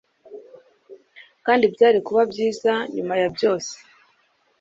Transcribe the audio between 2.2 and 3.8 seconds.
byiza, nyuma ya byose,